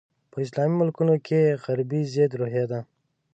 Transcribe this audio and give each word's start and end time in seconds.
په 0.31 0.37
اسلامي 0.45 0.75
ملکونو 0.81 1.15
کې 1.25 1.57
غربي 1.63 2.01
ضد 2.13 2.31
روحیه 2.39 2.65
ده. 2.71 2.79